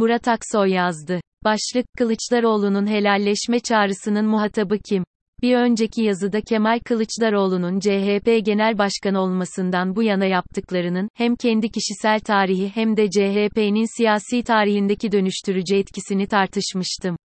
Murat 0.00 0.28
Aksoy 0.28 0.70
yazdı. 0.70 1.20
Başlık, 1.44 1.86
Kılıçdaroğlu'nun 1.98 2.86
helalleşme 2.86 3.60
çağrısının 3.60 4.26
muhatabı 4.26 4.78
kim? 4.78 5.04
Bir 5.42 5.56
önceki 5.56 6.02
yazıda 6.02 6.40
Kemal 6.40 6.78
Kılıçdaroğlu'nun 6.84 7.80
CHP 7.80 8.46
Genel 8.46 8.78
Başkanı 8.78 9.20
olmasından 9.20 9.96
bu 9.96 10.02
yana 10.02 10.24
yaptıklarının, 10.24 11.08
hem 11.14 11.36
kendi 11.36 11.68
kişisel 11.70 12.20
tarihi 12.20 12.68
hem 12.74 12.96
de 12.96 13.10
CHP'nin 13.10 13.96
siyasi 13.96 14.42
tarihindeki 14.42 15.12
dönüştürücü 15.12 15.76
etkisini 15.76 16.26
tartışmıştım. 16.26 17.16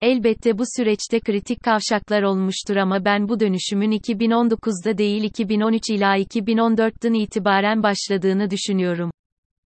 Elbette 0.00 0.58
bu 0.58 0.62
süreçte 0.76 1.20
kritik 1.20 1.62
kavşaklar 1.62 2.22
olmuştur 2.22 2.76
ama 2.76 3.04
ben 3.04 3.28
bu 3.28 3.40
dönüşümün 3.40 3.92
2019'da 3.92 4.98
değil 4.98 5.22
2013 5.22 5.82
ila 5.90 6.18
2014'ten 6.18 7.14
itibaren 7.14 7.82
başladığını 7.82 8.50
düşünüyorum. 8.50 9.10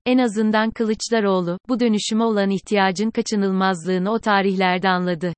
En 0.06 0.18
azından 0.18 0.70
Kılıçdaroğlu, 0.70 1.58
bu 1.68 1.80
dönüşüme 1.80 2.24
olan 2.24 2.50
ihtiyacın 2.50 3.10
kaçınılmazlığını 3.10 4.10
o 4.10 4.18
tarihlerde 4.18 4.88
anladı. 4.88 5.32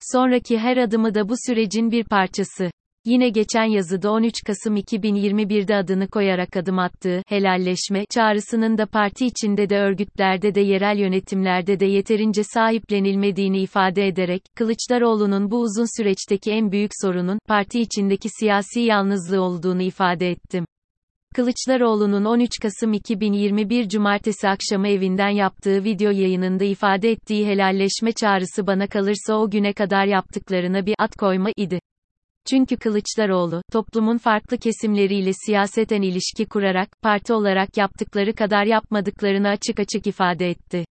Sonraki 0.00 0.58
her 0.58 0.76
adımı 0.76 1.14
da 1.14 1.28
bu 1.28 1.34
sürecin 1.46 1.90
bir 1.90 2.04
parçası. 2.04 2.70
Yine 3.04 3.28
geçen 3.28 3.64
yazıda 3.64 4.10
13 4.10 4.34
Kasım 4.46 4.76
2021'de 4.76 5.76
adını 5.76 6.08
koyarak 6.08 6.56
adım 6.56 6.78
attığı 6.78 7.22
helalleşme 7.28 8.04
çağrısının 8.10 8.78
da 8.78 8.86
parti 8.86 9.26
içinde 9.26 9.70
de 9.70 9.78
örgütlerde 9.78 10.54
de 10.54 10.60
yerel 10.60 10.98
yönetimlerde 10.98 11.80
de 11.80 11.86
yeterince 11.86 12.42
sahiplenilmediğini 12.44 13.60
ifade 13.60 14.06
ederek 14.06 14.42
Kılıçdaroğlu'nun 14.56 15.50
bu 15.50 15.60
uzun 15.60 16.00
süreçteki 16.00 16.50
en 16.50 16.72
büyük 16.72 16.90
sorunun 17.02 17.38
parti 17.48 17.80
içindeki 17.80 18.28
siyasi 18.40 18.80
yalnızlığı 18.80 19.40
olduğunu 19.40 19.82
ifade 19.82 20.30
ettim. 20.30 20.64
Kılıçdaroğlu'nun 21.34 22.24
13 22.24 22.50
Kasım 22.62 22.92
2021 22.92 23.88
Cumartesi 23.88 24.48
akşamı 24.48 24.88
evinden 24.88 25.28
yaptığı 25.28 25.84
video 25.84 26.10
yayınında 26.10 26.64
ifade 26.64 27.10
ettiği 27.10 27.46
helalleşme 27.46 28.12
çağrısı 28.12 28.66
bana 28.66 28.86
kalırsa 28.86 29.34
o 29.34 29.50
güne 29.50 29.72
kadar 29.72 30.06
yaptıklarına 30.06 30.86
bir 30.86 30.94
at 30.98 31.16
koyma 31.16 31.50
idi. 31.56 31.80
Çünkü 32.50 32.76
Kılıçdaroğlu, 32.76 33.62
toplumun 33.72 34.18
farklı 34.18 34.58
kesimleriyle 34.58 35.30
siyaseten 35.46 36.02
ilişki 36.02 36.46
kurarak, 36.46 36.88
parti 37.02 37.32
olarak 37.32 37.76
yaptıkları 37.76 38.34
kadar 38.34 38.64
yapmadıklarını 38.64 39.48
açık 39.48 39.80
açık 39.80 40.06
ifade 40.06 40.50
etti. 40.50 40.84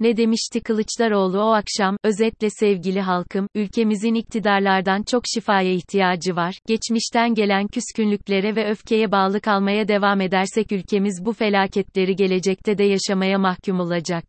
Ne 0.00 0.16
demişti 0.16 0.60
Kılıçdaroğlu 0.60 1.38
o 1.38 1.50
akşam, 1.50 1.96
özetle 2.04 2.50
sevgili 2.50 3.00
halkım, 3.00 3.48
ülkemizin 3.54 4.14
iktidarlardan 4.14 5.02
çok 5.02 5.22
şifaya 5.34 5.72
ihtiyacı 5.72 6.36
var, 6.36 6.58
geçmişten 6.66 7.34
gelen 7.34 7.66
küskünlüklere 7.66 8.56
ve 8.56 8.70
öfkeye 8.70 9.12
bağlı 9.12 9.40
kalmaya 9.40 9.88
devam 9.88 10.20
edersek 10.20 10.72
ülkemiz 10.72 11.24
bu 11.24 11.32
felaketleri 11.32 12.16
gelecekte 12.16 12.78
de 12.78 12.84
yaşamaya 12.84 13.38
mahkum 13.38 13.80
olacak. 13.80 14.24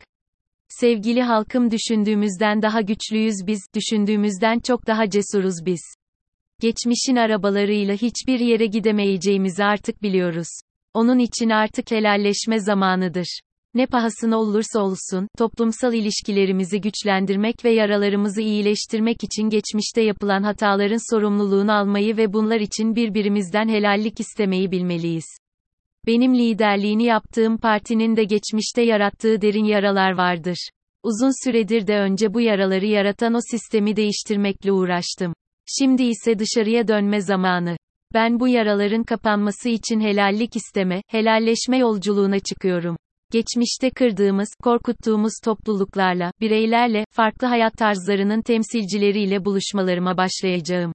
Sevgili 0.70 1.22
halkım 1.22 1.72
düşündüğümüzden 1.72 2.62
daha 2.62 2.82
güçlüyüz 2.82 3.36
biz, 3.48 3.62
düşündüğümüzden 3.76 4.60
çok 4.60 4.88
daha 4.88 5.10
cesuruz 5.10 5.66
biz. 5.66 5.82
Geçmişin 6.62 7.16
arabalarıyla 7.16 7.96
hiçbir 7.96 8.40
yere 8.40 8.66
gidemeyeceğimizi 8.66 9.64
artık 9.64 10.04
biliyoruz. 10.04 10.48
Onun 10.94 11.20
için 11.20 11.50
artık 11.50 11.92
helalleşme 11.92 12.60
zamanıdır. 12.60 13.40
Ne 13.74 13.86
pahasına 13.86 14.38
olursa 14.38 14.80
olsun, 14.80 15.28
toplumsal 15.38 15.94
ilişkilerimizi 15.94 16.82
güçlendirmek 16.82 17.66
ve 17.66 17.72
yaralarımızı 17.72 18.42
iyileştirmek 18.42 19.24
için 19.24 19.50
geçmişte 19.50 20.02
yapılan 20.02 20.44
hataların 20.44 21.14
sorumluluğunu 21.14 21.74
almayı 21.74 22.18
ve 22.18 22.34
bunlar 22.34 22.60
için 22.60 22.96
birbirimizden 22.96 23.70
helallik 23.70 24.20
istemeyi 24.20 24.72
bilmeliyiz. 24.72 25.26
Benim 26.08 26.36
liderliğini 26.36 27.04
yaptığım 27.04 27.58
partinin 27.58 28.16
de 28.16 28.24
geçmişte 28.24 28.82
yarattığı 28.82 29.42
derin 29.42 29.66
yaralar 29.66 30.12
vardır. 30.12 30.70
Uzun 31.04 31.46
süredir 31.46 31.88
de 31.88 32.00
önce 32.00 32.34
bu 32.34 32.42
yaraları 32.42 32.86
yaratan 32.86 33.34
o 33.34 33.40
sistemi 33.52 33.96
değiştirmekle 33.96 34.72
uğraştım. 34.72 35.34
Şimdi 35.80 36.04
ise 36.04 36.40
dışarıya 36.40 36.88
dönme 36.88 37.22
zamanı. 37.22 37.78
Ben 38.14 38.40
bu 38.40 38.48
yaraların 38.48 39.04
kapanması 39.04 39.70
için 39.70 40.00
helallik 40.02 40.56
isteme, 40.56 41.02
helalleşme 41.08 41.78
yolculuğuna 41.78 42.40
çıkıyorum. 42.40 42.98
Geçmişte 43.32 43.90
kırdığımız, 43.90 44.50
korkuttuğumuz 44.64 45.34
topluluklarla, 45.44 46.32
bireylerle, 46.42 47.06
farklı 47.12 47.48
hayat 47.48 47.74
tarzlarının 47.78 48.42
temsilcileriyle 48.42 49.46
buluşmalarıma 49.46 50.18
başlayacağım. 50.18 50.94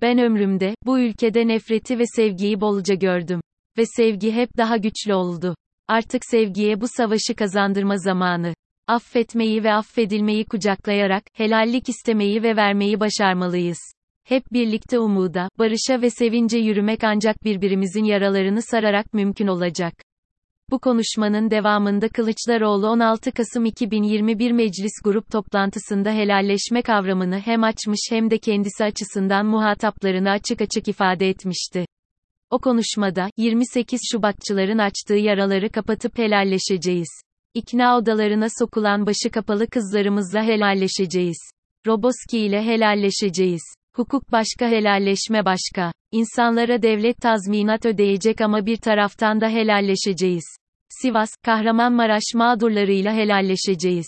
Ben 0.00 0.18
ömrümde, 0.18 0.74
bu 0.86 1.00
ülkede 1.00 1.48
nefreti 1.48 1.98
ve 1.98 2.04
sevgiyi 2.16 2.60
bolca 2.60 2.94
gördüm. 2.94 3.40
Ve 3.78 3.82
sevgi 3.86 4.32
hep 4.32 4.56
daha 4.56 4.76
güçlü 4.76 5.14
oldu. 5.14 5.54
Artık 5.88 6.22
sevgiye 6.24 6.80
bu 6.80 6.86
savaşı 6.88 7.34
kazandırma 7.34 7.96
zamanı. 7.96 8.54
Affetmeyi 8.88 9.64
ve 9.64 9.72
affedilmeyi 9.72 10.44
kucaklayarak, 10.44 11.22
helallik 11.32 11.88
istemeyi 11.88 12.42
ve 12.42 12.56
vermeyi 12.56 13.00
başarmalıyız. 13.00 13.78
Hep 14.24 14.52
birlikte 14.52 14.98
umuda, 14.98 15.48
barışa 15.58 16.02
ve 16.02 16.10
sevince 16.10 16.58
yürümek 16.58 17.04
ancak 17.04 17.44
birbirimizin 17.44 18.04
yaralarını 18.04 18.62
sararak 18.62 19.14
mümkün 19.14 19.46
olacak. 19.46 19.94
Bu 20.72 20.78
konuşmanın 20.78 21.50
devamında 21.50 22.08
Kılıçdaroğlu 22.08 22.88
16 22.88 23.32
Kasım 23.32 23.64
2021 23.64 24.52
Meclis 24.52 24.92
Grup 25.04 25.30
toplantısında 25.30 26.10
helalleşme 26.10 26.82
kavramını 26.82 27.38
hem 27.38 27.64
açmış 27.64 28.00
hem 28.10 28.30
de 28.30 28.38
kendisi 28.38 28.84
açısından 28.84 29.46
muhataplarını 29.46 30.30
açık 30.30 30.60
açık 30.60 30.88
ifade 30.88 31.28
etmişti. 31.28 31.86
O 32.50 32.58
konuşmada, 32.58 33.30
28 33.36 34.00
Şubatçıların 34.12 34.78
açtığı 34.78 35.14
yaraları 35.14 35.70
kapatıp 35.70 36.18
helalleşeceğiz. 36.18 37.08
İkna 37.54 37.98
odalarına 37.98 38.46
sokulan 38.58 39.06
başı 39.06 39.30
kapalı 39.32 39.66
kızlarımızla 39.66 40.42
helalleşeceğiz. 40.42 41.38
Roboski 41.86 42.38
ile 42.38 42.62
helalleşeceğiz. 42.62 43.62
Hukuk 43.96 44.32
başka 44.32 44.68
helalleşme 44.68 45.44
başka. 45.44 45.92
İnsanlara 46.12 46.82
devlet 46.82 47.16
tazminat 47.16 47.86
ödeyecek 47.86 48.40
ama 48.40 48.66
bir 48.66 48.76
taraftan 48.76 49.40
da 49.40 49.48
helalleşeceğiz. 49.48 50.61
Sivas, 51.00 51.30
Kahramanmaraş 51.44 52.22
mağdurlarıyla 52.34 53.14
helalleşeceğiz. 53.14 54.06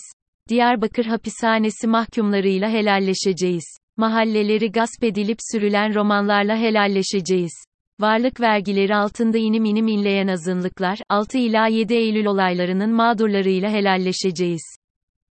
Diyarbakır 0.49 1.05
hapishanesi 1.05 1.87
mahkumlarıyla 1.87 2.69
helalleşeceğiz. 2.69 3.77
Mahalleleri 3.97 4.71
gasp 4.71 5.03
edilip 5.03 5.37
sürülen 5.51 5.95
romanlarla 5.95 6.57
helalleşeceğiz. 6.57 7.53
Varlık 7.99 8.41
vergileri 8.41 8.95
altında 8.95 9.37
inim 9.37 9.65
inim 9.65 9.87
inleyen 9.87 10.27
azınlıklar, 10.27 10.99
6 11.09 11.37
ila 11.37 11.67
7 11.67 11.93
Eylül 11.93 12.25
olaylarının 12.25 12.93
mağdurlarıyla 12.93 13.69
helalleşeceğiz. 13.69 14.75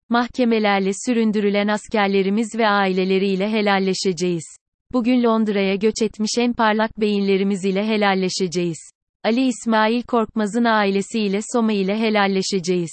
Mahkemelerle 0.10 0.92
süründürülen 1.06 1.68
askerlerimiz 1.68 2.56
ve 2.58 2.68
aileleriyle 2.68 3.50
helalleşeceğiz. 3.50 4.46
Bugün 4.94 5.24
Londra'ya 5.24 5.76
göç 5.76 6.02
etmiş 6.02 6.32
en 6.38 6.54
parlak 6.54 7.00
beyinlerimiz 7.00 7.66
ile 7.66 7.88
helalleşeceğiz. 7.88 8.92
Ali 9.26 9.48
İsmail 9.48 10.04
Korkmaz'ın 10.04 10.64
ailesiyle 10.64 11.40
Soma 11.54 11.74
ile 11.74 12.00
helalleşeceğiz. 12.00 12.92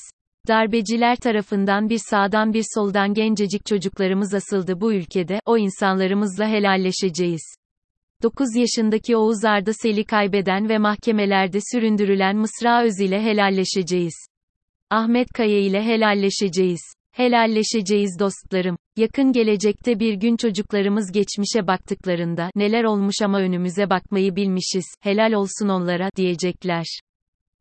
Darbeciler 0.48 1.16
tarafından 1.16 1.88
bir 1.88 2.00
sağdan 2.10 2.52
bir 2.52 2.64
soldan 2.74 3.14
gencecik 3.14 3.66
çocuklarımız 3.66 4.34
asıldı 4.34 4.80
bu 4.80 4.92
ülkede, 4.92 5.40
o 5.46 5.58
insanlarımızla 5.58 6.48
helalleşeceğiz. 6.48 7.42
9 8.22 8.56
yaşındaki 8.56 9.16
Oğuz 9.16 9.44
Arda 9.44 9.72
Sel'i 9.72 10.04
kaybeden 10.04 10.68
ve 10.68 10.78
mahkemelerde 10.78 11.58
süründürülen 11.72 12.36
Mısra 12.36 12.84
Öz 12.84 13.00
ile 13.00 13.22
helalleşeceğiz. 13.22 14.14
Ahmet 14.90 15.28
Kaya 15.28 15.60
ile 15.60 15.82
helalleşeceğiz. 15.82 16.80
Helalleşeceğiz 17.12 18.18
dostlarım. 18.18 18.76
Yakın 18.96 19.32
gelecekte 19.32 20.00
bir 20.00 20.14
gün 20.14 20.36
çocuklarımız 20.36 21.12
geçmişe 21.12 21.66
baktıklarında 21.66 22.50
neler 22.54 22.84
olmuş 22.84 23.14
ama 23.24 23.40
önümüze 23.40 23.90
bakmayı 23.90 24.36
bilmişiz. 24.36 24.84
Helal 25.00 25.32
olsun 25.32 25.68
onlara 25.68 26.10
diyecekler. 26.16 26.84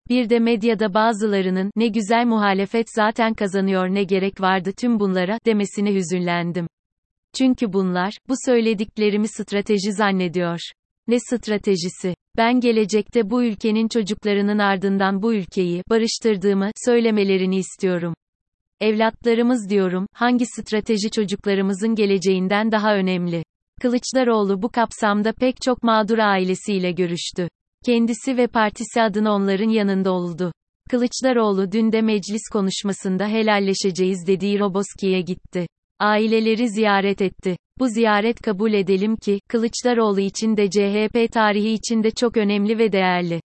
Bir 0.10 0.30
de 0.30 0.40
medyada 0.40 0.94
bazılarının 0.94 1.72
ne 1.76 1.88
güzel 1.88 2.26
muhalefet 2.26 2.86
zaten 2.96 3.34
kazanıyor 3.34 3.88
ne 3.88 4.04
gerek 4.04 4.42
vardı 4.42 4.72
tüm 4.78 5.00
bunlara 5.00 5.40
demesine 5.46 5.94
hüzünlendim. 5.94 6.68
Çünkü 7.38 7.74
bunlar 7.74 8.18
bu 8.30 8.34
söylediklerimi 8.46 9.28
strateji 9.28 9.94
zannediyor. 9.94 10.60
Ne 11.08 11.20
stratejisi? 11.20 12.16
Ben 12.38 12.60
gelecekte 12.60 13.30
bu 13.30 13.44
ülkenin 13.44 13.88
çocuklarının 13.88 14.60
ardından 14.60 15.22
bu 15.22 15.34
ülkeyi 15.34 15.84
barıştırdığımı 15.90 16.72
söylemelerini 16.86 17.58
istiyorum. 17.58 18.14
Evlatlarımız 18.82 19.70
diyorum, 19.70 20.06
hangi 20.14 20.46
strateji 20.46 21.12
çocuklarımızın 21.12 21.96
geleceğinden 21.96 22.72
daha 22.72 22.96
önemli? 22.96 23.44
Kılıçdaroğlu 23.82 24.62
bu 24.62 24.70
kapsamda 24.70 25.34
pek 25.34 25.62
çok 25.62 25.84
mağdur 25.84 26.18
ailesiyle 26.18 26.92
görüştü. 26.92 27.48
Kendisi 27.86 28.38
ve 28.38 28.48
partisi 28.48 29.02
adına 29.02 29.36
onların 29.36 29.70
yanında 29.70 30.12
oldu. 30.12 30.52
Kılıçdaroğlu 30.90 31.72
dün 31.72 31.92
de 31.92 32.02
meclis 32.02 32.42
konuşmasında 32.54 33.28
helalleşeceğiz 33.28 34.28
dediği 34.28 34.60
Roboski'ye 34.60 35.22
gitti. 35.22 35.68
Aileleri 36.00 36.70
ziyaret 36.70 37.22
etti. 37.22 37.58
Bu 37.80 37.88
ziyaret 37.88 38.42
kabul 38.42 38.74
edelim 38.74 39.16
ki, 39.16 39.40
Kılıçdaroğlu 39.50 40.20
için 40.20 40.58
de 40.58 40.70
CHP 40.70 41.34
tarihi 41.34 41.70
için 41.70 42.04
de 42.04 42.12
çok 42.12 42.38
önemli 42.38 42.78
ve 42.78 42.92
değerli. 42.92 43.42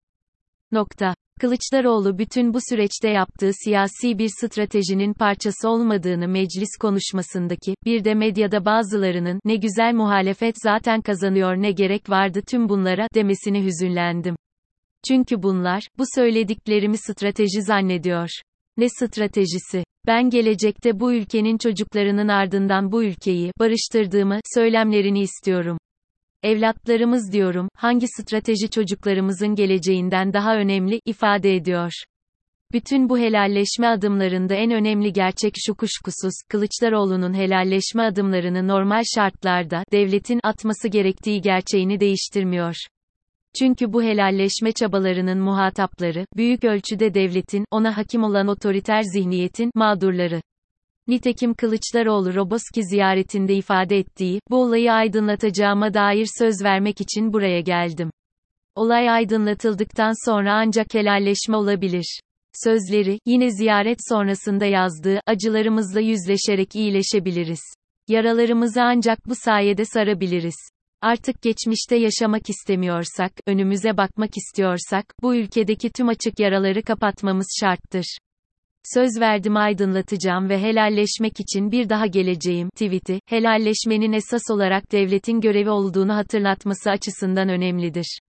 Nokta. 0.72 1.14
Kılıçdaroğlu 1.40 2.18
bütün 2.18 2.54
bu 2.54 2.58
süreçte 2.68 3.08
yaptığı 3.08 3.50
siyasi 3.64 4.18
bir 4.18 4.30
stratejinin 4.40 5.14
parçası 5.14 5.68
olmadığını 5.68 6.28
meclis 6.28 6.76
konuşmasındaki, 6.80 7.74
bir 7.84 8.04
de 8.04 8.14
medyada 8.14 8.64
bazılarının, 8.64 9.40
ne 9.44 9.56
güzel 9.56 9.94
muhalefet 9.94 10.54
zaten 10.62 11.00
kazanıyor 11.00 11.56
ne 11.56 11.72
gerek 11.72 12.10
vardı 12.10 12.40
tüm 12.50 12.68
bunlara, 12.68 13.06
demesini 13.14 13.64
hüzünlendim. 13.64 14.36
Çünkü 15.08 15.42
bunlar, 15.42 15.88
bu 15.98 16.04
söylediklerimi 16.14 16.98
strateji 16.98 17.62
zannediyor. 17.62 18.28
Ne 18.76 18.88
stratejisi? 18.88 19.84
Ben 20.06 20.30
gelecekte 20.30 21.00
bu 21.00 21.12
ülkenin 21.12 21.58
çocuklarının 21.58 22.28
ardından 22.28 22.92
bu 22.92 23.04
ülkeyi, 23.04 23.52
barıştırdığımı, 23.58 24.40
söylemlerini 24.54 25.20
istiyorum. 25.20 25.78
Evlatlarımız 26.42 27.32
diyorum, 27.32 27.68
hangi 27.74 28.06
strateji 28.08 28.70
çocuklarımızın 28.70 29.54
geleceğinden 29.54 30.32
daha 30.32 30.56
önemli, 30.56 31.00
ifade 31.06 31.56
ediyor. 31.56 31.92
Bütün 32.72 33.08
bu 33.08 33.18
helalleşme 33.18 33.86
adımlarında 33.86 34.54
en 34.54 34.70
önemli 34.70 35.12
gerçek 35.12 35.54
şu 35.66 35.74
kuşkusuz, 35.74 36.32
Kılıçdaroğlu'nun 36.48 37.34
helalleşme 37.34 38.02
adımlarını 38.02 38.68
normal 38.68 39.02
şartlarda, 39.14 39.84
devletin 39.92 40.40
atması 40.42 40.88
gerektiği 40.88 41.40
gerçeğini 41.40 42.00
değiştirmiyor. 42.00 42.76
Çünkü 43.58 43.92
bu 43.92 44.02
helalleşme 44.02 44.72
çabalarının 44.72 45.38
muhatapları, 45.38 46.26
büyük 46.36 46.64
ölçüde 46.64 47.14
devletin, 47.14 47.64
ona 47.70 47.96
hakim 47.96 48.22
olan 48.22 48.48
otoriter 48.48 49.02
zihniyetin, 49.02 49.70
mağdurları. 49.74 50.40
Nitekim 51.08 51.54
Kılıçdaroğlu 51.54 52.34
Roboski 52.34 52.84
ziyaretinde 52.84 53.54
ifade 53.54 53.98
ettiği, 53.98 54.40
bu 54.50 54.56
olayı 54.62 54.92
aydınlatacağıma 54.92 55.94
dair 55.94 56.28
söz 56.38 56.54
vermek 56.64 57.00
için 57.00 57.32
buraya 57.32 57.60
geldim. 57.60 58.10
Olay 58.74 59.10
aydınlatıldıktan 59.10 60.30
sonra 60.30 60.54
ancak 60.54 60.94
helalleşme 60.94 61.56
olabilir. 61.56 62.20
Sözleri, 62.64 63.18
yine 63.26 63.50
ziyaret 63.50 63.98
sonrasında 64.08 64.64
yazdığı, 64.64 65.20
acılarımızla 65.26 66.00
yüzleşerek 66.00 66.74
iyileşebiliriz. 66.74 67.60
Yaralarımızı 68.08 68.82
ancak 68.82 69.18
bu 69.28 69.34
sayede 69.34 69.84
sarabiliriz. 69.84 70.56
Artık 71.00 71.42
geçmişte 71.42 71.96
yaşamak 71.96 72.50
istemiyorsak, 72.50 73.32
önümüze 73.46 73.96
bakmak 73.96 74.36
istiyorsak, 74.36 75.14
bu 75.22 75.34
ülkedeki 75.34 75.90
tüm 75.90 76.08
açık 76.08 76.40
yaraları 76.40 76.82
kapatmamız 76.82 77.46
şarttır. 77.60 78.18
Söz 78.84 79.20
verdim 79.20 79.56
aydınlatacağım 79.56 80.48
ve 80.48 80.58
helalleşmek 80.58 81.40
için 81.40 81.70
bir 81.70 81.88
daha 81.88 82.06
geleceğim, 82.06 82.68
tweet'i, 82.70 83.20
helalleşmenin 83.26 84.12
esas 84.12 84.42
olarak 84.50 84.92
devletin 84.92 85.40
görevi 85.40 85.70
olduğunu 85.70 86.14
hatırlatması 86.14 86.90
açısından 86.90 87.48
önemlidir. 87.48 88.20